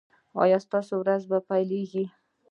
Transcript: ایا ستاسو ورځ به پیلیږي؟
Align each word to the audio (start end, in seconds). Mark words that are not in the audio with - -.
ایا 0.41 0.57
ستاسو 0.65 0.93
ورځ 1.01 1.21
به 1.31 1.37
پیلیږي؟ 1.49 2.03